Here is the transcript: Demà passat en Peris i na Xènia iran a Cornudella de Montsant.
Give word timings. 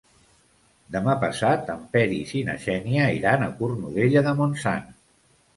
Demà 0.95 1.13
passat 1.23 1.69
en 1.75 1.83
Peris 1.97 2.33
i 2.39 2.43
na 2.49 2.57
Xènia 2.65 3.05
iran 3.19 3.47
a 3.49 3.53
Cornudella 3.61 4.25
de 4.31 4.35
Montsant. 4.41 4.91